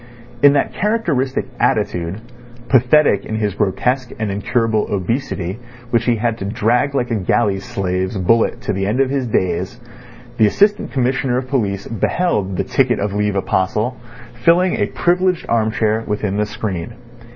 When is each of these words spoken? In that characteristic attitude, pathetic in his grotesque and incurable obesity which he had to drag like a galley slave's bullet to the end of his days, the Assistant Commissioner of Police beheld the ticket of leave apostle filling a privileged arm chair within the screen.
In 0.41 0.53
that 0.53 0.73
characteristic 0.73 1.45
attitude, 1.59 2.21
pathetic 2.69 3.23
in 3.23 3.35
his 3.35 3.53
grotesque 3.53 4.09
and 4.17 4.31
incurable 4.31 4.87
obesity 4.91 5.59
which 5.91 6.05
he 6.05 6.15
had 6.15 6.39
to 6.39 6.45
drag 6.45 6.95
like 6.95 7.11
a 7.11 7.15
galley 7.17 7.59
slave's 7.59 8.17
bullet 8.17 8.61
to 8.61 8.73
the 8.73 8.87
end 8.87 8.99
of 8.99 9.11
his 9.11 9.27
days, 9.27 9.79
the 10.37 10.47
Assistant 10.47 10.91
Commissioner 10.91 11.37
of 11.37 11.49
Police 11.49 11.85
beheld 11.87 12.57
the 12.57 12.63
ticket 12.63 12.97
of 12.99 13.13
leave 13.13 13.35
apostle 13.35 13.95
filling 14.43 14.73
a 14.75 14.87
privileged 14.87 15.45
arm 15.47 15.69
chair 15.69 16.03
within 16.07 16.37
the 16.37 16.47
screen. 16.47 16.95